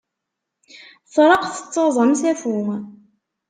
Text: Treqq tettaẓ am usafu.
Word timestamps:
Treqq 1.13 1.43
tettaẓ 1.53 1.95
am 2.03 2.11
usafu. 2.15 2.53